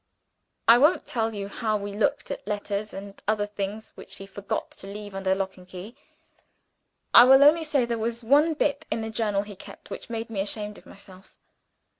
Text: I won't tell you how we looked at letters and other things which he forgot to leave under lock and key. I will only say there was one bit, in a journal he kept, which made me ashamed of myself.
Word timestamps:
I 0.67 0.79
won't 0.79 1.05
tell 1.05 1.31
you 1.31 1.47
how 1.47 1.77
we 1.77 1.93
looked 1.93 2.31
at 2.31 2.47
letters 2.47 2.91
and 2.91 3.21
other 3.27 3.45
things 3.45 3.91
which 3.93 4.15
he 4.15 4.25
forgot 4.25 4.71
to 4.71 4.87
leave 4.87 5.13
under 5.13 5.35
lock 5.35 5.57
and 5.57 5.67
key. 5.67 5.95
I 7.13 7.23
will 7.25 7.43
only 7.43 7.63
say 7.63 7.85
there 7.85 7.99
was 7.99 8.23
one 8.23 8.55
bit, 8.55 8.87
in 8.89 9.03
a 9.03 9.11
journal 9.11 9.43
he 9.43 9.55
kept, 9.55 9.91
which 9.91 10.09
made 10.09 10.31
me 10.31 10.39
ashamed 10.41 10.79
of 10.79 10.87
myself. 10.87 11.37